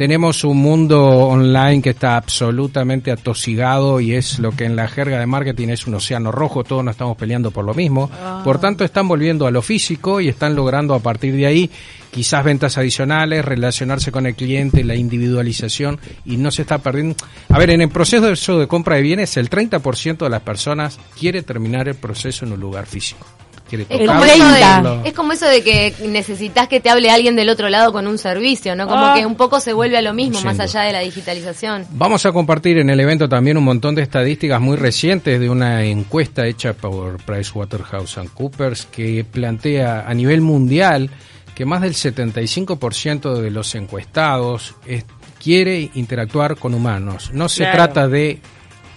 Tenemos 0.00 0.44
un 0.44 0.56
mundo 0.56 0.98
online 0.98 1.82
que 1.82 1.90
está 1.90 2.16
absolutamente 2.16 3.10
atosigado 3.10 4.00
y 4.00 4.14
es 4.14 4.38
lo 4.38 4.50
que 4.52 4.64
en 4.64 4.74
la 4.74 4.88
jerga 4.88 5.18
de 5.18 5.26
marketing 5.26 5.68
es 5.68 5.86
un 5.86 5.92
océano 5.92 6.32
rojo, 6.32 6.64
todos 6.64 6.82
nos 6.82 6.94
estamos 6.94 7.18
peleando 7.18 7.50
por 7.50 7.66
lo 7.66 7.74
mismo. 7.74 8.10
Por 8.42 8.58
tanto, 8.58 8.82
están 8.82 9.06
volviendo 9.06 9.46
a 9.46 9.50
lo 9.50 9.60
físico 9.60 10.18
y 10.22 10.28
están 10.28 10.54
logrando 10.54 10.94
a 10.94 11.00
partir 11.00 11.36
de 11.36 11.44
ahí 11.44 11.70
quizás 12.10 12.42
ventas 12.42 12.78
adicionales, 12.78 13.44
relacionarse 13.44 14.10
con 14.10 14.24
el 14.24 14.34
cliente, 14.34 14.84
la 14.84 14.94
individualización 14.94 16.00
y 16.24 16.38
no 16.38 16.50
se 16.50 16.62
está 16.62 16.78
perdiendo. 16.78 17.16
A 17.50 17.58
ver, 17.58 17.68
en 17.68 17.82
el 17.82 17.90
proceso 17.90 18.58
de 18.58 18.66
compra 18.66 18.96
de 18.96 19.02
bienes, 19.02 19.36
el 19.36 19.50
30% 19.50 20.16
de 20.16 20.30
las 20.30 20.40
personas 20.40 20.98
quiere 21.14 21.42
terminar 21.42 21.88
el 21.88 21.96
proceso 21.96 22.46
en 22.46 22.52
un 22.52 22.60
lugar 22.60 22.86
físico. 22.86 23.26
Quiere 23.70 23.86
Es 23.88 24.06
como, 24.06 24.24
eso 24.24 24.48
de, 24.48 25.08
es 25.08 25.14
como 25.14 25.32
eso 25.32 25.46
de 25.46 25.62
que 25.62 25.94
necesitas 26.06 26.66
que 26.68 26.80
te 26.80 26.90
hable 26.90 27.08
alguien 27.10 27.36
del 27.36 27.48
otro 27.48 27.68
lado 27.68 27.92
con 27.92 28.06
un 28.08 28.18
servicio, 28.18 28.74
¿no? 28.76 28.86
Como 28.88 29.04
Ah. 29.06 29.14
que 29.16 29.24
un 29.24 29.36
poco 29.36 29.60
se 29.60 29.72
vuelve 29.72 29.96
a 29.96 30.02
lo 30.02 30.12
mismo, 30.12 30.40
más 30.42 30.58
allá 30.60 30.80
de 30.82 30.92
la 30.92 30.98
digitalización. 31.00 31.86
Vamos 31.92 32.26
a 32.26 32.32
compartir 32.32 32.78
en 32.78 32.90
el 32.90 32.98
evento 33.00 33.28
también 33.28 33.56
un 33.56 33.64
montón 33.64 33.94
de 33.94 34.02
estadísticas 34.02 34.60
muy 34.60 34.76
recientes 34.76 35.38
de 35.40 35.48
una 35.48 35.84
encuesta 35.84 36.46
hecha 36.46 36.72
por 36.72 37.22
PricewaterhouseCoopers 37.24 38.86
que 38.86 39.24
plantea 39.24 40.04
a 40.06 40.14
nivel 40.14 40.40
mundial 40.40 41.08
que 41.54 41.64
más 41.64 41.80
del 41.82 41.94
75% 41.94 43.40
de 43.40 43.50
los 43.50 43.74
encuestados 43.74 44.74
es- 44.86 45.04
quiere 45.42 45.90
interactuar 45.94 46.56
con 46.56 46.74
humanos. 46.74 47.30
No 47.32 47.48
se 47.48 47.62
Claro. 47.64 47.76
trata 47.76 48.08
de 48.08 48.40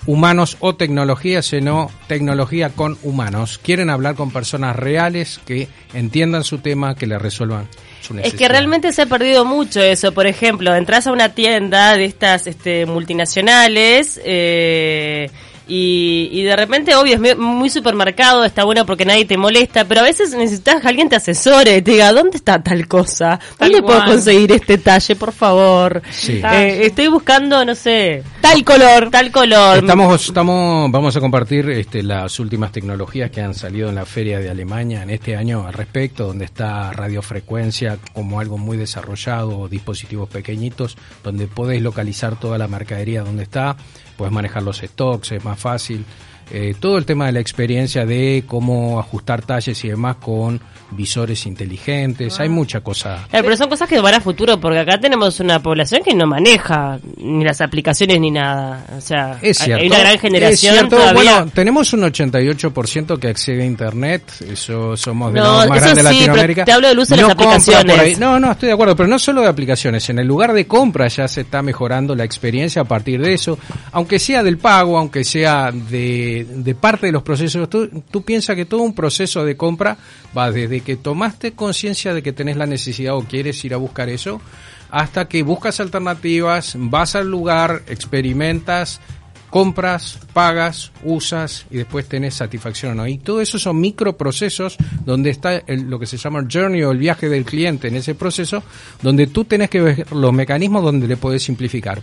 humanos 0.06 0.58
o 0.60 0.76
tecnología, 0.76 1.42
sino 1.42 1.90
tecnología 2.08 2.70
con 2.70 2.98
humanos. 3.04 3.60
Quieren 3.62 3.90
hablar 3.90 4.16
con 4.16 4.32
personas 4.32 4.76
reales 4.76 5.40
que 5.46 5.68
entiendan 5.94 6.44
su 6.44 6.60
tema, 6.60 6.96
que 6.96 7.08
le 7.08 7.18
resuelvan 7.18 7.68
su 8.02 8.18
Es 8.20 8.34
que 8.34 8.48
realmente 8.48 8.92
se 8.92 9.04
ha 9.04 9.06
perdido 9.06 9.46
mucho 9.46 9.82
eso. 9.82 10.12
Por 10.12 10.28
ejemplo, 10.28 10.76
entras 10.76 11.08
a 11.08 11.12
una 11.12 11.30
tienda 11.30 11.96
de 11.96 12.06
estas 12.06 12.48
este, 12.48 12.86
multinacionales 12.86 14.20
eh, 14.24 15.30
y, 15.68 16.30
y 16.32 16.44
de 16.44 16.56
repente, 16.56 16.96
obvio, 16.96 17.16
es 17.24 17.38
muy- 17.38 17.70
supermercado, 17.70 18.44
está 18.46 18.64
bueno 18.66 18.86
porque 18.86 19.06
nadie 19.06 19.26
te 19.26 19.38
molesta, 19.38 19.86
pero 19.86 20.02
a 20.02 20.04
veces 20.04 20.34
necesitas 20.36 20.82
que 20.82 20.88
alguien 20.88 21.10
te 21.10 21.16
asesore, 21.16 21.82
te 21.82 21.92
diga, 21.92 22.12
¿dónde 22.14 22.38
está 22.38 22.62
tal 22.62 22.88
cosa? 22.88 23.40
Tal 23.58 23.72
¿Dónde 23.72 23.82
puedo 23.82 24.00
cual. 24.00 24.10
conseguir 24.12 24.52
este 24.52 24.78
talle, 24.78 25.16
por 25.16 25.32
favor? 25.32 26.02
Sí. 26.12 26.42
Eh, 26.44 26.82
estoy 26.86 27.08
buscando, 27.08 27.64
no 27.66 27.74
sé, 27.74 28.24
Tal 28.42 28.64
color. 28.64 29.10
tal 29.10 29.32
color. 29.32 29.78
Estamos, 29.78 30.26
estamos, 30.26 30.92
vamos 30.92 31.16
a 31.16 31.20
compartir 31.20 31.70
este, 31.72 32.04
las 32.04 32.40
últimas 32.40 32.72
tecnologías 32.72 33.32
que 33.32 33.42
han 33.42 33.54
salido 33.56 33.90
en 33.90 33.96
la 33.96 34.06
feria 34.06 34.40
de 34.40 34.50
Alemania 34.50 35.02
en 35.04 35.10
este 35.10 35.36
año 35.36 35.66
al 35.66 35.74
respecto, 35.74 36.28
donde 36.28 36.46
está 36.46 36.92
radiofrecuencia 36.92 37.98
como 38.14 38.40
algo 38.40 38.58
muy 38.58 38.78
desarrollado, 38.78 39.68
dispositivos 39.68 40.30
pequeñitos, 40.30 40.98
donde 41.24 41.48
podés 41.48 41.82
localizar 41.82 42.40
toda 42.40 42.58
la 42.58 42.68
mercadería 42.68 43.24
donde 43.24 43.44
está, 43.44 43.76
puedes 44.18 44.34
manejar 44.34 44.64
los 44.64 44.78
stocks, 44.78 45.32
es 45.32 45.44
más 45.44 45.60
fácil. 45.60 46.06
Eh, 46.52 46.76
todo 46.80 46.98
el 46.98 47.06
tema 47.06 47.26
de 47.28 47.32
la 47.32 47.40
experiencia 47.40 48.06
de 48.06 48.44
cómo 48.46 49.00
ajustar 49.00 49.42
talles 49.44 49.84
y 49.86 49.90
demás 49.90 50.18
con 50.18 50.60
visores 50.92 51.48
inteligentes, 51.48 52.40
hay 52.40 52.50
mucha 52.50 52.82
cosa. 52.82 53.26
Claro, 53.30 53.46
pero 53.46 53.58
son 53.58 53.68
cosas 53.70 53.90
que 53.90 54.00
van 54.00 54.14
a 54.14 54.20
futuro, 54.22 54.60
porque 54.60 54.78
acá 54.80 55.00
tenemos 55.00 55.40
una 55.40 55.60
población 55.62 56.02
que 56.04 56.14
no 56.14 56.28
maneja 56.28 57.00
ni 57.18 57.44
las 57.44 57.62
aplicaciones 57.62 58.20
ni 58.20 58.30
nada. 58.30 58.86
O 58.96 59.02
sea, 59.02 59.40
Es 59.42 59.58
cierto. 59.58 59.82
hay 59.82 59.88
una 59.88 60.00
gran 60.00 60.20
generación 60.20 60.74
Es 60.76 60.80
cierto. 60.80 60.98
todavía. 60.98 61.14
Bueno, 61.40 61.52
tenemos 61.56 61.92
un 61.94 62.02
88% 62.02 63.18
que 63.20 63.28
accede 63.30 63.64
a 63.64 63.66
Internet. 63.66 64.24
Eso 64.48 64.96
somos 64.96 65.34
de 65.34 65.40
No, 65.40 65.46
los 65.62 65.68
más 65.70 65.78
eso 65.78 65.86
grandes 65.86 66.04
de 66.06 66.10
sí, 66.12 66.16
pero 66.20 66.26
Latinoamérica. 66.28 66.66
te 66.66 66.72
hablo 66.72 66.88
del 66.90 67.00
uso 67.00 67.16
de 67.16 67.22
las 67.22 67.30
compra 67.30 67.46
por 67.46 67.54
aplicaciones. 67.56 68.00
ahí. 68.00 68.16
No, 68.20 68.40
no, 68.40 68.52
estoy 68.52 68.68
de 68.68 68.74
acuerdo. 68.74 68.96
Pero 68.96 69.08
no 69.10 69.18
solo 69.20 69.42
de 69.42 69.48
aplicaciones. 69.48 70.10
En 70.10 70.20
el 70.20 70.28
lugar 70.28 70.54
de 70.54 70.68
compra 70.68 71.08
ya 71.08 71.28
se 71.28 71.42
está 71.42 71.62
mejorando 71.64 72.16
la 72.16 72.24
experiencia 72.24 72.84
a 72.84 72.86
partir 72.86 73.20
de 73.22 73.34
eso. 73.34 73.58
Aunque 73.94 74.20
sea 74.20 74.44
del 74.44 74.58
pago, 74.58 74.98
aunque 74.98 75.24
sea 75.24 75.72
de, 75.72 76.33
de 76.44 76.76
parte 76.76 77.06
de 77.08 77.12
los 77.12 77.24
procesos. 77.24 77.70
Tú, 77.70 78.24
piensas 78.24 78.56
que 78.56 78.66
todo 78.66 78.82
un 78.82 78.96
proceso 78.96 79.46
de 79.46 79.56
compra 79.58 79.98
va 80.38 80.52
desde 80.52 80.82
que 80.82 80.96
tomaste 80.96 81.54
conciencia 81.54 82.14
de 82.14 82.24
que 82.24 82.34
tenés 82.34 82.58
la 82.58 82.66
necesidad 82.66 83.16
o 83.16 83.24
quieres 83.24 83.64
ir 83.66 83.74
a 83.74 83.78
buscar 83.78 84.10
eso 84.10 84.42
hasta 84.90 85.28
que 85.28 85.42
buscas 85.44 85.80
alternativas, 85.80 86.76
vas 86.78 87.16
al 87.16 87.28
lugar, 87.30 87.82
experimentas, 87.88 89.02
compras, 89.50 90.20
pagas, 90.34 90.92
usas 91.04 91.66
y 91.70 91.78
después 91.78 92.08
tenés 92.08 92.34
satisfacción 92.36 92.94
o 92.94 92.96
no. 92.96 93.08
Y 93.08 93.18
todo 93.20 93.42
eso 93.42 93.60
son 93.60 93.80
microprocesos 93.80 94.78
donde 95.06 95.30
está 95.30 95.58
el- 95.58 95.90
lo 95.90 96.00
que 96.00 96.06
se 96.08 96.18
llama 96.18 96.40
el 96.40 96.48
journey 96.52 96.82
o 96.84 96.92
el 96.92 96.98
viaje 96.98 97.30
del 97.30 97.46
cliente 97.46 97.88
en 97.88 97.96
ese 97.96 98.16
proceso, 98.16 98.64
donde 99.02 99.28
tú 99.28 99.46
tenés 99.46 99.70
que 99.70 99.82
ver 99.82 100.12
los 100.12 100.34
mecanismos 100.34 100.84
donde 100.84 101.08
le 101.08 101.18
podés 101.18 101.44
simplificar. 101.44 102.02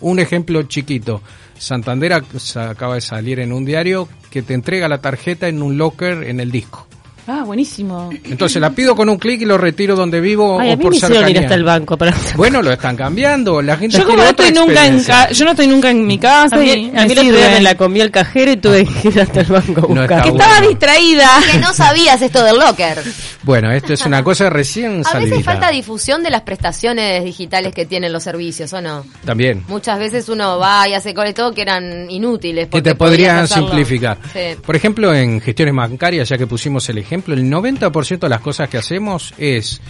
Un 0.00 0.18
ejemplo 0.18 0.62
chiquito. 0.64 1.20
Santander 1.58 2.12
ac- 2.12 2.56
acaba 2.70 2.94
de 2.94 3.00
salir 3.02 3.38
en 3.40 3.52
un 3.52 3.64
diario 3.64 4.08
que 4.30 4.42
te 4.42 4.54
entrega 4.54 4.88
la 4.88 4.98
tarjeta 5.02 5.48
en 5.48 5.62
un 5.62 5.76
locker 5.76 6.22
en 6.24 6.40
el 6.40 6.50
disco. 6.50 6.86
Ah, 7.32 7.44
buenísimo. 7.44 8.10
Entonces 8.24 8.60
la 8.60 8.70
pido 8.70 8.96
con 8.96 9.08
un 9.08 9.16
clic 9.16 9.40
y 9.42 9.44
lo 9.44 9.56
retiro 9.56 9.94
donde 9.94 10.20
vivo 10.20 10.58
Ay, 10.58 10.70
a 10.70 10.74
o 10.74 10.76
mí 10.76 10.82
por 10.82 10.90
me 10.90 10.96
hicieron 10.96 11.16
ir 11.18 11.24
cercanía. 11.26 11.40
hasta 11.42 11.54
el 11.54 11.64
banco 11.64 11.96
para... 11.96 12.12
Bueno, 12.36 12.60
lo 12.62 12.72
están 12.72 12.96
cambiando. 12.96 13.62
La 13.62 13.76
gente 13.76 13.98
Yo 13.98 14.04
como 14.04 14.18
no 14.18 14.24
estoy 14.30 14.50
nunca 14.52 14.84
en 14.86 15.02
ca- 15.04 15.30
yo 15.30 15.44
no 15.44 15.50
estoy 15.52 15.66
nunca 15.68 15.90
en 15.90 16.06
mi 16.06 16.18
casa 16.18 16.56
A 16.56 16.58
mí, 16.58 16.66
y 16.66 16.88
a 16.96 17.06
me 17.06 17.14
mí 17.14 17.30
me 17.30 17.60
la 17.60 17.74
comí 17.76 18.00
el 18.00 18.10
cajero 18.10 18.50
y 18.52 18.56
tuve 18.56 18.84
que 18.84 19.08
ir 19.08 19.20
hasta 19.20 19.40
el 19.42 19.46
banco 19.46 19.80
a 19.80 19.82
No 19.82 19.88
buscar. 19.88 20.02
está 20.10 20.22
que 20.22 20.30
bueno. 20.30 20.44
estaba 20.44 20.66
distraída. 20.68 21.28
Que 21.52 21.58
no 21.58 21.72
sabías 21.72 22.20
esto 22.22 22.42
del 22.42 22.58
locker. 22.58 22.98
Bueno, 23.42 23.70
esto 23.72 23.92
es 23.94 24.04
una 24.04 24.22
cosa 24.24 24.50
recién 24.50 25.02
A 25.10 25.18
veces 25.18 25.44
falta 25.44 25.70
difusión 25.70 26.22
de 26.22 26.30
las 26.30 26.42
prestaciones 26.42 27.22
digitales 27.24 27.72
que 27.74 27.86
tienen 27.86 28.12
los 28.12 28.22
servicios, 28.24 28.72
¿o 28.72 28.80
no? 28.80 29.04
También. 29.24 29.64
Muchas 29.68 29.98
veces 29.98 30.28
uno 30.28 30.58
va 30.58 30.88
y 30.88 30.94
hace 30.94 31.10
y 31.10 31.32
todo 31.34 31.52
que 31.52 31.62
eran 31.62 32.10
inútiles. 32.10 32.68
Que 32.68 32.82
te 32.82 32.94
podrían 32.94 33.46
simplificar. 33.46 34.18
Sí. 34.32 34.56
Por 34.64 34.74
ejemplo, 34.74 35.14
en 35.14 35.40
gestiones 35.40 35.74
bancarias, 35.74 36.28
ya 36.28 36.38
que 36.38 36.46
pusimos 36.46 36.88
el 36.88 36.98
ejemplo, 36.98 37.19
el 37.28 37.50
90% 37.50 38.18
de 38.18 38.28
las 38.28 38.40
cosas 38.40 38.68
que 38.68 38.78
hacemos 38.78 39.34
es 39.38 39.80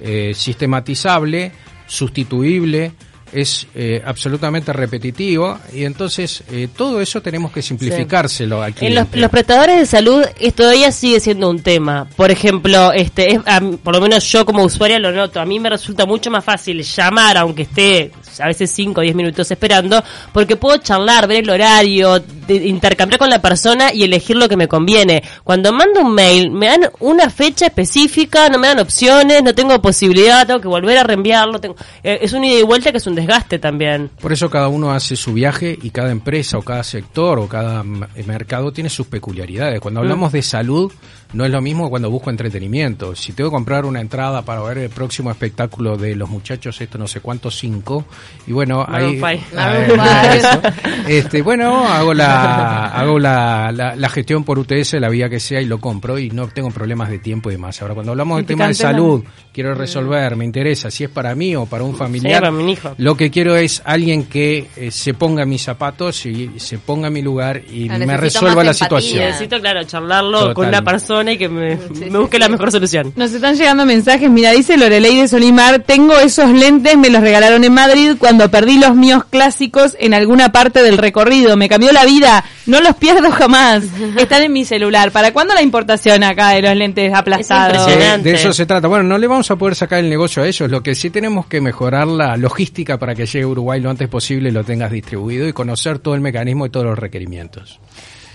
eh, 0.00 0.32
sistematizable, 0.34 1.52
sustituible, 1.86 2.92
es 3.32 3.66
eh, 3.74 4.02
absolutamente 4.04 4.72
repetitivo 4.72 5.58
y 5.72 5.84
entonces 5.84 6.44
eh, 6.50 6.68
todo 6.74 7.00
eso 7.00 7.20
tenemos 7.20 7.50
que 7.50 7.60
simplificárselo 7.60 8.62
al 8.62 8.70
En 8.80 8.94
los, 8.94 9.06
cliente. 9.06 9.18
los 9.18 9.30
prestadores 9.30 9.78
de 9.80 9.86
salud 9.86 10.24
todavía 10.54 10.92
sigue 10.92 11.20
siendo 11.20 11.50
un 11.50 11.60
tema. 11.60 12.08
Por 12.16 12.30
ejemplo, 12.30 12.92
este, 12.92 13.32
es, 13.32 13.40
a 13.46 13.60
por 13.82 13.94
lo 13.94 14.00
menos 14.00 14.24
yo 14.30 14.46
como 14.46 14.62
usuaria 14.64 14.98
lo 14.98 15.12
noto. 15.12 15.40
A 15.40 15.44
mí 15.44 15.58
me 15.58 15.68
resulta 15.70 16.06
mucho 16.06 16.30
más 16.30 16.44
fácil 16.44 16.82
llamar, 16.82 17.36
aunque 17.36 17.62
esté 17.62 18.12
a 18.40 18.46
veces 18.46 18.70
5 18.70 19.00
o 19.00 19.02
10 19.02 19.14
minutos 19.14 19.50
esperando, 19.50 20.02
porque 20.32 20.56
puedo 20.56 20.76
charlar, 20.78 21.26
ver 21.26 21.44
el 21.44 21.50
horario, 21.50 22.18
de- 22.20 22.66
intercambiar 22.66 23.18
con 23.18 23.30
la 23.30 23.40
persona 23.40 23.92
y 23.92 24.02
elegir 24.04 24.36
lo 24.36 24.48
que 24.48 24.56
me 24.56 24.68
conviene. 24.68 25.22
Cuando 25.44 25.72
mando 25.72 26.00
un 26.00 26.14
mail, 26.14 26.50
me 26.50 26.66
dan 26.66 26.90
una 27.00 27.30
fecha 27.30 27.66
específica, 27.66 28.48
no 28.48 28.58
me 28.58 28.68
dan 28.68 28.78
opciones, 28.80 29.42
no 29.42 29.54
tengo 29.54 29.80
posibilidad, 29.80 30.46
tengo 30.46 30.60
que 30.60 30.68
volver 30.68 30.98
a 30.98 31.02
reenviarlo. 31.04 31.60
Tengo, 31.60 31.76
eh, 32.02 32.18
es 32.22 32.32
un 32.32 32.44
ida 32.44 32.58
y 32.58 32.62
vuelta 32.62 32.90
que 32.92 32.98
es 32.98 33.06
un 33.06 33.14
desgaste 33.14 33.58
también. 33.58 34.10
Por 34.20 34.32
eso 34.32 34.50
cada 34.50 34.68
uno 34.68 34.92
hace 34.92 35.16
su 35.16 35.32
viaje 35.32 35.78
y 35.82 35.90
cada 35.90 36.10
empresa 36.10 36.58
o 36.58 36.62
cada 36.62 36.82
sector 36.82 37.38
o 37.38 37.48
cada 37.48 37.80
m- 37.80 38.06
mercado 38.26 38.72
tiene 38.72 38.90
sus 38.90 39.06
peculiaridades. 39.06 39.80
Cuando 39.80 40.00
hablamos 40.00 40.32
de 40.32 40.42
salud, 40.42 40.92
no 41.32 41.44
es 41.44 41.50
lo 41.50 41.60
mismo 41.60 41.90
cuando 41.90 42.10
busco 42.10 42.30
entretenimiento. 42.30 43.14
Si 43.16 43.32
tengo 43.32 43.50
que 43.50 43.54
comprar 43.54 43.84
una 43.84 44.00
entrada 44.00 44.42
para 44.42 44.62
ver 44.62 44.78
el 44.78 44.90
próximo 44.90 45.30
espectáculo 45.30 45.96
de 45.96 46.14
los 46.16 46.28
muchachos, 46.28 46.80
esto 46.80 46.98
no 46.98 47.06
sé 47.08 47.20
cuánto, 47.20 47.50
cinco, 47.50 48.04
y 48.46 48.52
bueno, 48.52 48.84
ahí... 48.88 49.20
Este, 51.08 51.42
bueno, 51.42 51.86
hago 51.86 52.12
la 52.14 52.86
hago 52.86 53.18
la, 53.18 53.70
la, 53.72 53.94
la 53.94 54.08
gestión 54.08 54.44
por 54.44 54.58
UTS, 54.58 54.94
la 54.94 55.08
vía 55.08 55.28
que 55.28 55.38
sea, 55.40 55.60
y 55.60 55.66
lo 55.66 55.78
compro 55.78 56.18
y 56.18 56.30
no 56.30 56.48
tengo 56.48 56.70
problemas 56.70 57.08
de 57.10 57.18
tiempo 57.18 57.50
y 57.50 57.54
demás. 57.54 57.80
Ahora, 57.80 57.94
cuando 57.94 58.12
hablamos 58.12 58.38
del 58.38 58.46
tema 58.46 58.66
de 58.66 58.74
salud, 58.74 59.22
quiero 59.52 59.74
resolver, 59.74 60.36
me 60.36 60.44
interesa, 60.44 60.90
si 60.90 61.04
es 61.04 61.10
para 61.10 61.34
mí 61.34 61.54
o 61.54 61.66
para 61.66 61.84
un 61.84 61.94
familiar, 61.96 62.40
para 62.40 62.52
mi 62.52 62.72
hijo. 62.72 62.94
lo 62.98 63.16
que 63.16 63.30
quiero 63.30 63.56
es 63.56 63.82
alguien 63.84 64.24
que 64.24 64.68
eh, 64.76 64.90
se 64.90 65.14
ponga 65.14 65.44
mis 65.44 65.62
zapatos 65.62 66.26
y 66.26 66.50
se 66.58 66.78
ponga 66.78 67.08
mi 67.10 67.22
lugar 67.22 67.62
y 67.70 67.88
Ah, 67.88 67.98
me 67.98 68.16
resuelva 68.16 68.64
la 68.64 68.74
situación. 68.74 69.20
Necesito, 69.20 69.60
claro, 69.60 69.84
charlarlo 69.84 70.38
Total. 70.40 70.54
con 70.54 70.68
una 70.68 70.82
persona 70.82 71.32
y 71.32 71.38
que 71.38 71.48
me, 71.48 71.76
me 72.10 72.18
busque 72.18 72.38
la 72.38 72.48
mejor 72.48 72.70
solución. 72.72 73.12
Nos 73.16 73.32
están 73.32 73.56
llegando 73.56 73.86
mensajes. 73.86 74.28
Mira, 74.30 74.50
dice 74.50 74.76
Lorelei 74.76 75.16
de 75.20 75.28
Solimar, 75.28 75.80
tengo 75.80 76.18
esos 76.18 76.50
lentes, 76.50 76.96
me 76.98 77.10
los 77.10 77.20
regalaron 77.22 77.62
en 77.64 77.72
Madrid 77.72 78.15
cuando 78.16 78.50
perdí 78.50 78.78
los 78.78 78.94
míos 78.94 79.24
clásicos 79.28 79.96
en 79.98 80.14
alguna 80.14 80.52
parte 80.52 80.82
del 80.82 80.98
recorrido. 80.98 81.56
Me 81.56 81.68
cambió 81.68 81.92
la 81.92 82.04
vida, 82.04 82.44
no 82.66 82.80
los 82.80 82.96
pierdo 82.96 83.30
jamás. 83.30 83.84
Están 84.18 84.42
en 84.42 84.52
mi 84.52 84.64
celular. 84.64 85.10
¿Para 85.12 85.32
cuándo 85.32 85.54
la 85.54 85.62
importación 85.62 86.24
acá 86.24 86.50
de 86.50 86.62
los 86.62 86.76
lentes 86.76 87.12
aplastados? 87.14 87.86
De 87.86 88.32
eso 88.32 88.52
se 88.52 88.66
trata. 88.66 88.88
Bueno, 88.88 89.04
no 89.04 89.18
le 89.18 89.26
vamos 89.26 89.50
a 89.50 89.56
poder 89.56 89.74
sacar 89.74 90.00
el 90.00 90.10
negocio 90.10 90.42
a 90.42 90.46
ellos. 90.46 90.70
Lo 90.70 90.82
que 90.82 90.94
sí 90.94 91.10
tenemos 91.10 91.46
que 91.46 91.60
mejorar 91.60 92.06
la 92.06 92.36
logística 92.36 92.98
para 92.98 93.14
que 93.14 93.26
llegue 93.26 93.44
a 93.44 93.48
Uruguay 93.48 93.80
lo 93.80 93.90
antes 93.90 94.08
posible 94.08 94.48
y 94.48 94.52
lo 94.52 94.64
tengas 94.64 94.90
distribuido 94.90 95.48
y 95.48 95.52
conocer 95.52 95.98
todo 95.98 96.14
el 96.14 96.20
mecanismo 96.20 96.66
y 96.66 96.70
todos 96.70 96.86
los 96.86 96.98
requerimientos. 96.98 97.80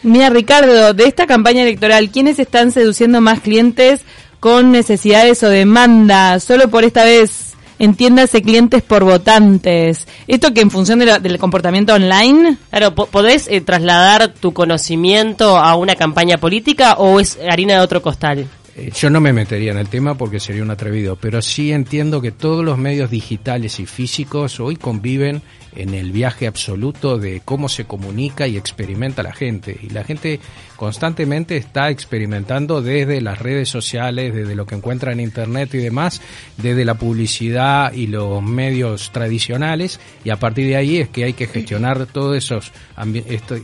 Mira, 0.04 0.30
Ricardo, 0.30 0.94
de 0.94 1.04
esta 1.04 1.28
campaña 1.28 1.62
electoral, 1.62 2.10
¿quiénes 2.10 2.40
están 2.40 2.72
seduciendo 2.72 3.22
más 3.22 3.42
clientes 3.42 4.02
con 4.40 4.72
necesidades 4.72 5.44
o 5.44 5.50
demanda? 5.50 6.40
Solo 6.40 6.70
por 6.70 6.84
esta 6.84 7.04
vez, 7.04 7.51
entiéndase 7.84 8.42
clientes 8.42 8.82
por 8.84 9.04
votantes. 9.04 10.08
¿Esto 10.28 10.54
que 10.54 10.62
en 10.62 10.72
función 10.72 11.00
de 11.00 11.20
del 11.20 11.38
comportamiento 11.38 11.94
online? 11.94 12.58
Claro, 12.70 12.96
po- 12.96 13.08
¿podés 13.08 13.48
eh, 13.48 13.62
trasladar 13.62 14.30
tu 14.34 14.54
conocimiento 14.54 15.58
a 15.58 15.76
una 15.76 15.96
campaña 15.96 16.38
política 16.38 16.94
o 16.98 17.20
es 17.20 17.38
harina 17.50 17.74
de 17.74 17.80
otro 17.82 18.02
costal? 18.02 18.48
Eh, 18.78 18.92
Yo 18.96 19.10
no 19.10 19.20
me 19.20 19.34
metería 19.34 19.72
en 19.72 19.78
el 19.78 19.90
tema 19.90 20.16
porque 20.16 20.40
sería 20.40 20.64
un 20.64 20.72
atrevido, 20.72 21.16
pero 21.16 21.42
sí 21.42 21.72
entiendo 21.72 22.22
que 22.22 22.32
todos 22.32 22.64
los 22.64 22.78
medios 22.78 23.12
digitales 23.12 23.80
y 23.80 23.86
físicos 23.86 24.60
hoy 24.60 24.76
conviven 24.78 25.42
en 25.76 25.94
el 25.94 26.12
viaje 26.12 26.48
absoluto 26.48 27.18
de 27.18 27.42
cómo 27.44 27.70
se 27.70 27.86
comunica 27.86 28.48
y 28.48 28.58
experimenta 28.58 29.24
la 29.24 29.34
gente. 29.34 29.78
Y 29.82 29.90
la 29.90 30.04
gente 30.04 30.40
constantemente 30.76 31.56
está 31.56 31.90
experimentando 31.90 32.82
desde 32.82 33.22
las 33.22 33.40
redes 33.40 33.70
sociales, 33.70 34.34
desde 34.34 34.56
lo 34.56 34.66
que 34.66 34.76
encuentra 34.76 35.14
en 35.14 35.22
Internet 35.22 35.74
y 35.74 35.78
demás, 35.78 36.22
desde 36.58 36.84
la 36.84 36.96
publicidad 36.96 37.94
y 37.94 38.08
los 38.08 38.42
medios 38.44 39.12
tradicionales, 39.12 40.00
y 40.24 40.30
a 40.30 40.38
partir 40.38 40.68
de 40.68 40.76
ahí 40.76 40.98
es 40.98 41.10
que 41.10 41.24
hay 41.24 41.34
que 41.34 41.48
gestionar 41.48 42.06
todo 42.08 42.36
esos, 42.36 42.74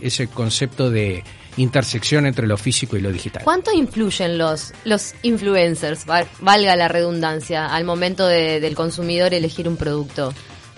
ese 0.01 0.27
concepto 0.27 0.89
de 0.89 1.23
intersección 1.57 2.25
entre 2.25 2.47
lo 2.47 2.57
físico 2.57 2.95
y 2.97 3.01
lo 3.01 3.11
digital. 3.11 3.43
¿Cuánto 3.43 3.71
influyen 3.73 4.37
los, 4.37 4.73
los 4.85 5.13
influencers, 5.23 6.05
va- 6.09 6.25
valga 6.39 6.75
la 6.75 6.87
redundancia, 6.87 7.67
al 7.67 7.83
momento 7.83 8.27
de- 8.27 8.59
del 8.59 8.75
consumidor 8.75 9.33
elegir 9.33 9.67
un 9.67 9.75
producto? 9.77 10.33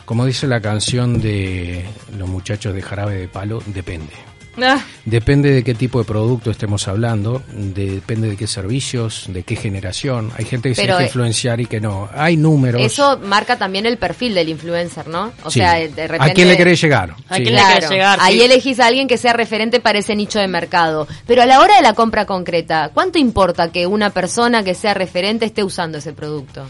Como 0.05 0.25
dice 0.25 0.47
la 0.47 0.59
canción 0.61 1.21
de 1.21 1.85
los 2.17 2.27
muchachos 2.27 2.73
de 2.73 2.81
Jarabe 2.81 3.15
de 3.15 3.27
Palo, 3.27 3.61
depende. 3.67 4.13
Ah, 4.63 4.83
Depende 5.05 5.51
de 5.51 5.63
qué 5.63 5.73
tipo 5.73 5.99
de 5.99 6.05
producto 6.05 6.51
estemos 6.51 6.87
hablando, 6.87 7.41
de- 7.53 7.91
depende 7.91 8.29
de 8.29 8.37
qué 8.37 8.47
servicios, 8.47 9.25
de 9.29 9.43
qué 9.43 9.55
generación. 9.55 10.31
Hay 10.37 10.45
gente 10.45 10.69
que 10.69 10.75
se 10.75 10.83
deja 10.83 11.01
eh, 11.01 11.05
influenciar 11.05 11.59
y 11.61 11.65
que 11.65 11.79
no. 11.79 12.09
Hay 12.13 12.37
números. 12.37 12.81
Eso 12.81 13.17
marca 13.19 13.57
también 13.57 13.85
el 13.85 13.97
perfil 13.97 14.33
del 14.35 14.49
influencer, 14.49 15.07
¿no? 15.07 15.31
O 15.43 15.51
Sí. 15.51 15.59
sea, 15.59 15.73
de 15.75 15.87
repente... 16.07 16.31
¿A 16.31 16.33
quién 16.33 16.47
le 16.47 16.57
querés 16.57 16.81
llegar? 16.81 17.11
¿A 17.29 17.35
Sí. 17.37 17.43
quién 17.43 17.55
le- 17.55 17.61
Claro, 17.61 17.73
querés 17.75 17.89
llegar, 17.89 18.19
ahí 18.21 18.37
sí. 18.39 18.45
elegís 18.45 18.79
a 18.79 18.87
alguien 18.87 19.07
que 19.07 19.17
sea 19.17 19.33
referente 19.33 19.79
para 19.79 19.99
ese 19.99 20.15
nicho 20.15 20.39
de 20.39 20.47
mercado. 20.47 21.07
Pero 21.25 21.41
a 21.41 21.45
la 21.45 21.59
hora 21.59 21.75
de 21.75 21.81
la 21.81 21.93
compra 21.93 22.25
concreta, 22.25 22.91
¿cuánto 22.93 23.17
importa 23.19 23.71
que 23.71 23.87
una 23.87 24.09
persona 24.11 24.63
que 24.63 24.75
sea 24.75 24.93
referente 24.93 25.45
esté 25.45 25.63
usando 25.63 25.97
ese 25.97 26.13
producto? 26.13 26.65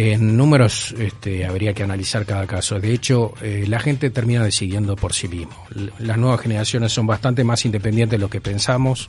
En 0.00 0.36
números 0.36 0.94
este, 0.96 1.44
habría 1.44 1.74
que 1.74 1.82
analizar 1.82 2.24
cada 2.24 2.46
caso. 2.46 2.78
De 2.78 2.92
hecho, 2.92 3.34
eh, 3.42 3.64
la 3.66 3.80
gente 3.80 4.10
termina 4.10 4.44
decidiendo 4.44 4.94
por 4.94 5.12
sí 5.12 5.26
mismo. 5.26 5.66
L- 5.74 5.90
Las 5.98 6.16
nuevas 6.18 6.40
generaciones 6.40 6.92
son 6.92 7.06
bastante 7.08 7.42
más 7.42 7.64
independientes 7.64 8.16
de 8.16 8.22
lo 8.22 8.30
que 8.30 8.40
pensamos, 8.40 9.08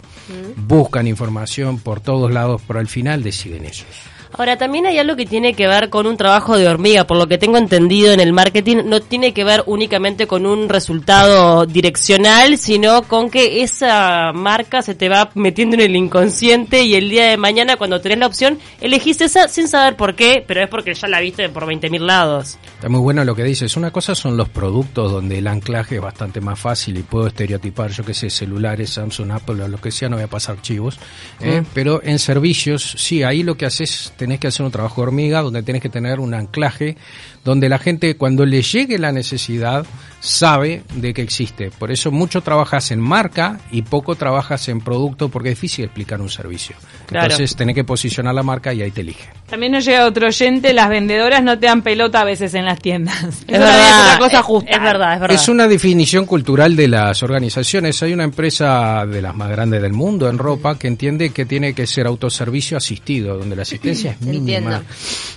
buscan 0.56 1.06
información 1.06 1.78
por 1.78 2.00
todos 2.02 2.32
lados, 2.32 2.62
pero 2.66 2.80
al 2.80 2.88
final 2.88 3.22
deciden 3.22 3.66
ellos. 3.66 3.86
Ahora, 4.34 4.58
también 4.58 4.86
hay 4.86 4.98
algo 5.00 5.16
que 5.16 5.26
tiene 5.26 5.54
que 5.54 5.68
ver 5.68 5.90
con 5.90 6.06
un 6.06 6.16
trabajo 6.16 6.58
de 6.58 6.68
hormiga, 6.68 7.06
por 7.06 7.18
lo 7.18 7.28
que 7.28 7.38
tengo 7.38 7.58
entendido 7.58 8.14
en 8.14 8.20
el 8.20 8.32
marketing, 8.32 8.84
no 8.86 9.02
tiene 9.02 9.34
que 9.34 9.44
ver 9.44 9.64
únicamente 9.66 10.28
con 10.28 10.46
un 10.46 10.70
resultado 10.70 11.66
direccional, 11.66 12.58
sino 12.58 13.04
con 13.04 13.30
que 13.30 13.64
esa 13.64 14.32
marca 14.34 14.82
se 14.82 14.96
te 14.96 15.10
va 15.10 15.32
metiendo 15.34 15.76
en 15.76 15.82
el 15.82 15.96
inconsciente 15.96 16.84
y 16.84 16.96
el 16.96 17.10
día 17.10 17.26
de 17.26 17.38
mañana 17.38 17.78
cuando 17.78 18.02
tenés 18.02 18.20
la 18.20 18.28
opción, 18.28 18.60
elegís 18.82 19.20
esa 19.22 19.48
sin 19.48 19.68
saber 19.68 19.96
por 19.96 20.16
qué, 20.16 20.44
pero 20.46 20.62
es 20.62 20.70
porque 20.70 20.94
ya 20.94 21.08
la 21.08 21.20
viste 21.20 21.50
por 21.50 21.66
20.000 21.66 22.00
lados. 22.00 22.58
Está 22.76 22.90
muy 22.90 23.02
bueno 23.02 23.24
lo 23.24 23.36
que 23.36 23.44
dices. 23.44 23.76
Una 23.78 23.92
cosa 23.92 24.16
son 24.16 24.38
los 24.38 24.50
productos 24.50 25.12
donde 25.12 25.40
el 25.40 25.48
anclaje 25.48 25.96
es 25.96 26.02
bastante 26.02 26.40
más 26.40 26.60
fácil 26.60 26.98
y 26.98 27.04
puedo 27.04 27.28
estereotipar, 27.28 27.92
yo 27.92 28.04
qué 28.04 28.14
sé, 28.14 28.30
celulares, 28.30 28.92
Samsung, 28.92 29.32
Apple 29.32 29.64
o 29.64 29.68
lo 29.68 29.80
que 29.80 29.92
sea, 29.92 30.08
no 30.08 30.18
voy 30.18 30.26
a 30.26 30.30
pasar 30.30 30.62
chivos. 30.62 31.00
¿eh? 31.42 31.64
Pero 31.74 32.02
en 32.04 32.20
servicios, 32.20 32.96
sí, 32.98 33.24
ahí 33.24 33.44
lo 33.44 33.56
que 33.56 33.66
haces 33.66 34.14
tenés 34.20 34.40
que 34.40 34.48
hacer 34.48 34.66
un 34.66 34.72
trabajo 34.72 35.02
de 35.02 35.08
hormiga, 35.08 35.42
donde 35.42 35.64
tenés 35.64 35.82
que 35.82 35.90
tener 35.90 36.20
un 36.20 36.34
anclaje, 36.34 36.98
donde 37.46 37.70
la 37.70 37.80
gente 37.80 38.18
cuando 38.18 38.46
le 38.46 38.62
llegue 38.62 39.00
la 39.00 39.14
necesidad 39.14 39.86
sabe 40.20 40.84
de 40.96 41.14
que 41.14 41.22
existe. 41.22 41.72
Por 41.72 41.92
eso 41.92 42.12
mucho 42.12 42.42
trabajas 42.42 42.92
en 42.92 43.00
marca 43.00 43.60
y 43.72 43.82
poco 43.84 44.16
trabajas 44.16 44.68
en 44.70 44.82
producto 44.82 45.30
porque 45.30 45.50
es 45.50 45.56
difícil 45.56 45.86
explicar 45.86 46.22
un 46.22 46.30
servicio. 46.30 46.76
Claro. 47.08 47.26
Entonces 47.26 47.56
tenés 47.56 47.76
que 47.76 47.84
posicionar 47.84 48.36
la 48.36 48.44
marca 48.44 48.74
y 48.74 48.82
ahí 48.82 48.92
te 48.92 49.02
elige. 49.02 49.30
También 49.50 49.72
nos 49.72 49.86
llega 49.86 50.06
otro 50.06 50.28
oyente, 50.28 50.74
las 50.74 50.90
vendedoras 50.90 51.44
no 51.44 51.58
te 51.58 51.66
dan 51.66 51.82
pelota 51.82 52.22
a 52.22 52.24
veces 52.24 52.54
en 52.54 52.66
las 52.66 52.80
tiendas. 52.80 53.24
Es 53.24 53.48
verdad, 53.48 53.80
es 53.80 54.04
otra 54.06 54.18
cosa 54.20 54.44
justa. 54.44 54.72
Es 54.72 54.82
verdad, 54.82 55.14
es 55.16 55.20
verdad. 55.20 55.36
Es 55.36 55.50
una 55.50 55.68
definición 55.68 56.26
cultural 56.26 56.76
de 56.76 56.88
las 56.88 57.24
organizaciones. 57.24 58.02
Hay 58.04 58.14
una 58.14 58.26
empresa 58.26 59.06
de 59.06 59.22
las 59.22 59.36
más 59.36 59.50
grandes 59.50 59.82
del 59.82 59.94
mundo 59.94 60.30
en 60.30 60.38
ropa 60.38 60.78
que 60.78 60.88
entiende 60.88 61.32
que 61.32 61.46
tiene 61.46 61.74
que 61.74 61.88
ser 61.88 62.06
autoservicio 62.06 62.78
asistido, 62.78 63.38
donde 63.38 63.56
la 63.56 63.64
asistencia 63.64 64.12
es 64.12 64.22
mínima. 64.22 64.40
Entiendo. 64.40 64.82